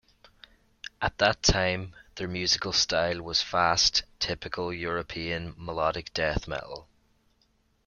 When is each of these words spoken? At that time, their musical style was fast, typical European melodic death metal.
At 0.99 1.19
that 1.19 1.43
time, 1.43 1.95
their 2.15 2.27
musical 2.27 2.73
style 2.73 3.21
was 3.21 3.43
fast, 3.43 4.01
typical 4.17 4.73
European 4.73 5.53
melodic 5.59 6.11
death 6.11 6.47
metal. 6.47 6.87